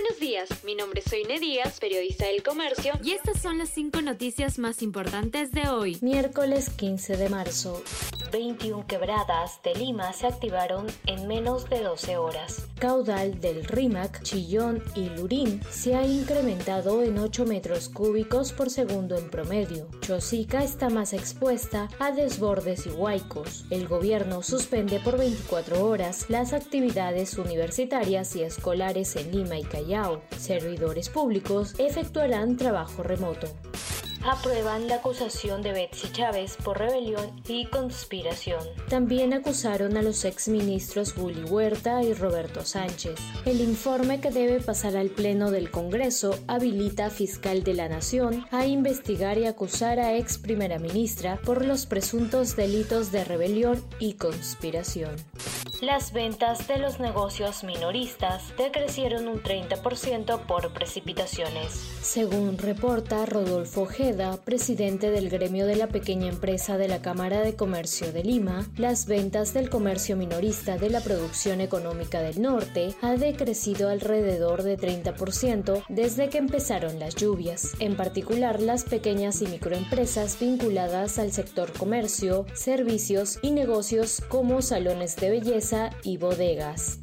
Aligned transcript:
Buenos 0.00 0.20
días, 0.20 0.48
mi 0.62 0.76
nombre 0.76 1.00
es 1.00 1.10
Soine 1.10 1.40
Díaz, 1.40 1.80
periodista 1.80 2.26
del 2.26 2.44
comercio, 2.44 2.92
y 3.02 3.14
estas 3.14 3.42
son 3.42 3.58
las 3.58 3.70
cinco 3.70 4.00
noticias 4.00 4.56
más 4.60 4.80
importantes 4.80 5.50
de 5.50 5.68
hoy, 5.68 5.98
miércoles 6.02 6.70
15 6.70 7.16
de 7.16 7.28
marzo. 7.28 7.82
21 8.30 8.86
quebradas 8.86 9.60
de 9.64 9.74
Lima 9.74 10.12
se 10.12 10.26
activaron 10.26 10.86
en 11.06 11.26
menos 11.26 11.68
de 11.68 11.82
12 11.82 12.16
horas. 12.18 12.66
Caudal 12.78 13.40
del 13.40 13.64
Rímac, 13.64 14.22
Chillón 14.22 14.84
y 14.94 15.08
Lurín 15.08 15.62
se 15.70 15.96
ha 15.96 16.06
incrementado 16.06 17.02
en 17.02 17.18
8 17.18 17.46
metros 17.46 17.88
cúbicos 17.88 18.52
por 18.52 18.70
segundo 18.70 19.16
en 19.16 19.30
promedio. 19.30 19.88
Chosica 20.02 20.62
está 20.62 20.90
más 20.90 21.12
expuesta 21.12 21.88
a 21.98 22.12
desbordes 22.12 22.86
y 22.86 22.90
huaicos. 22.90 23.64
El 23.70 23.88
gobierno 23.88 24.42
suspende 24.42 25.00
por 25.00 25.18
24 25.18 25.84
horas 25.84 26.26
las 26.28 26.52
actividades 26.52 27.36
universitarias 27.38 28.36
y 28.36 28.42
escolares 28.42 29.16
en 29.16 29.32
Lima 29.32 29.58
y 29.58 29.64
Callao. 29.64 29.87
Servidores 30.36 31.08
públicos 31.08 31.74
efectuarán 31.78 32.56
trabajo 32.56 33.02
remoto 33.02 33.48
aprueban 34.24 34.88
la 34.88 34.96
acusación 34.96 35.62
de 35.62 35.72
Betsy 35.72 36.10
Chávez 36.12 36.56
por 36.62 36.78
rebelión 36.78 37.40
y 37.46 37.66
conspiración. 37.66 38.60
También 38.88 39.32
acusaron 39.32 39.96
a 39.96 40.02
los 40.02 40.24
exministros 40.24 41.14
Bully 41.14 41.44
Huerta 41.44 42.02
y 42.02 42.12
Roberto 42.14 42.64
Sánchez. 42.64 43.14
El 43.44 43.60
informe 43.60 44.20
que 44.20 44.30
debe 44.30 44.60
pasar 44.60 44.96
al 44.96 45.08
Pleno 45.10 45.50
del 45.50 45.70
Congreso 45.70 46.38
habilita 46.46 47.06
a 47.06 47.10
fiscal 47.10 47.62
de 47.62 47.74
la 47.74 47.88
Nación 47.88 48.46
a 48.50 48.66
investigar 48.66 49.38
y 49.38 49.46
acusar 49.46 49.98
a 49.98 50.16
ex 50.16 50.38
primera 50.38 50.78
ministra 50.78 51.38
por 51.44 51.64
los 51.64 51.86
presuntos 51.86 52.56
delitos 52.56 53.12
de 53.12 53.24
rebelión 53.24 53.82
y 53.98 54.14
conspiración. 54.14 55.16
Las 55.80 56.12
ventas 56.12 56.66
de 56.66 56.76
los 56.78 56.98
negocios 56.98 57.62
minoristas 57.62 58.42
decrecieron 58.58 59.28
un 59.28 59.40
30% 59.40 60.40
por 60.40 60.72
precipitaciones. 60.72 61.72
Según 62.02 62.58
reporta 62.58 63.24
Rodolfo 63.26 63.82
Ojeda, 63.82 64.38
presidente 64.38 65.12
del 65.12 65.30
gremio 65.30 65.66
de 65.66 65.76
la 65.76 65.86
pequeña 65.86 66.26
empresa 66.26 66.78
de 66.78 66.88
la 66.88 67.00
Cámara 67.00 67.42
de 67.42 67.54
Comercio 67.54 68.12
de 68.12 68.24
Lima, 68.24 68.66
las 68.76 69.06
ventas 69.06 69.54
del 69.54 69.70
comercio 69.70 70.16
minorista 70.16 70.78
de 70.78 70.90
la 70.90 71.00
producción 71.00 71.60
económica 71.60 72.22
del 72.22 72.42
norte 72.42 72.96
ha 73.00 73.12
decrecido 73.12 73.88
alrededor 73.88 74.64
de 74.64 74.76
30% 74.76 75.84
desde 75.88 76.28
que 76.28 76.38
empezaron 76.38 76.98
las 76.98 77.14
lluvias. 77.14 77.74
En 77.78 77.94
particular, 77.94 78.60
las 78.60 78.82
pequeñas 78.82 79.42
y 79.42 79.46
microempresas 79.46 80.40
vinculadas 80.40 81.20
al 81.20 81.30
sector 81.30 81.72
comercio, 81.72 82.46
servicios 82.54 83.38
y 83.42 83.52
negocios 83.52 84.20
como 84.28 84.60
salones 84.60 85.14
de 85.14 85.30
belleza 85.30 85.67
y 86.02 86.16
bodegas. 86.16 86.98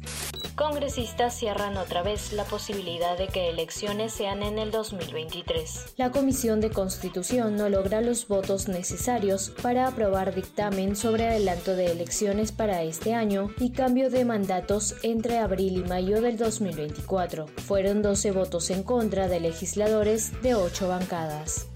Congresistas 0.56 1.34
cierran 1.34 1.76
otra 1.76 2.02
vez 2.02 2.32
la 2.32 2.44
posibilidad 2.44 3.18
de 3.18 3.28
que 3.28 3.50
elecciones 3.50 4.14
sean 4.14 4.42
en 4.42 4.58
el 4.58 4.70
2023. 4.70 5.94
La 5.98 6.10
Comisión 6.10 6.60
de 6.62 6.70
Constitución 6.70 7.56
no 7.56 7.68
logra 7.68 8.00
los 8.00 8.26
votos 8.26 8.66
necesarios 8.66 9.52
para 9.62 9.86
aprobar 9.86 10.34
dictamen 10.34 10.96
sobre 10.96 11.26
adelanto 11.26 11.76
de 11.76 11.92
elecciones 11.92 12.52
para 12.52 12.82
este 12.82 13.12
año 13.12 13.50
y 13.58 13.72
cambio 13.72 14.08
de 14.08 14.24
mandatos 14.24 14.96
entre 15.02 15.38
abril 15.38 15.76
y 15.76 15.88
mayo 15.88 16.22
del 16.22 16.38
2024. 16.38 17.48
Fueron 17.66 18.00
12 18.00 18.30
votos 18.32 18.70
en 18.70 18.82
contra 18.82 19.28
de 19.28 19.40
legisladores 19.40 20.40
de 20.40 20.54
8 20.54 20.88
bancadas. 20.88 21.66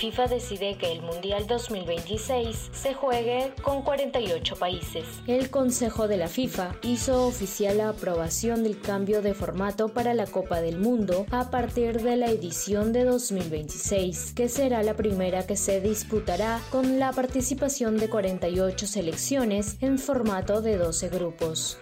FIFA 0.00 0.28
decide 0.28 0.78
que 0.78 0.92
el 0.92 1.02
Mundial 1.02 1.46
2026 1.46 2.70
se 2.72 2.94
juegue 2.94 3.52
con 3.62 3.82
48 3.82 4.56
países. 4.56 5.04
El 5.26 5.50
Consejo 5.50 6.08
de 6.08 6.16
la 6.16 6.26
FIFA 6.26 6.74
hizo 6.80 7.26
oficial 7.26 7.76
la 7.76 7.90
aprobación 7.90 8.62
del 8.62 8.80
cambio 8.80 9.20
de 9.20 9.34
formato 9.34 9.90
para 9.90 10.14
la 10.14 10.26
Copa 10.26 10.62
del 10.62 10.78
Mundo 10.78 11.26
a 11.30 11.50
partir 11.50 12.00
de 12.00 12.16
la 12.16 12.30
edición 12.30 12.94
de 12.94 13.04
2026, 13.04 14.32
que 14.32 14.48
será 14.48 14.82
la 14.82 14.96
primera 14.96 15.46
que 15.46 15.56
se 15.56 15.82
disputará 15.82 16.62
con 16.70 16.98
la 16.98 17.12
participación 17.12 17.98
de 17.98 18.08
48 18.08 18.86
selecciones 18.86 19.76
en 19.82 19.98
formato 19.98 20.62
de 20.62 20.78
12 20.78 21.10
grupos. 21.10 21.78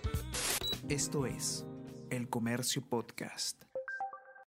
Esto 0.88 1.25
es 1.25 1.64
El 2.10 2.28
Comercio 2.28 2.82
Podcast. 2.82 3.68